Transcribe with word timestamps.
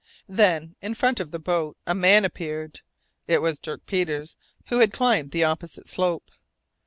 Then, 0.27 0.75
in 0.81 0.95
front 0.95 1.19
of 1.19 1.29
the 1.29 1.37
boat, 1.37 1.77
a 1.85 1.93
man 1.93 2.25
appeared. 2.25 2.81
It 3.27 3.39
was 3.39 3.59
Dirk 3.59 3.85
Peters, 3.85 4.35
who 4.69 4.79
had 4.79 4.91
climbed 4.93 5.29
the 5.29 5.43
opposite 5.43 5.87
slope. 5.87 6.31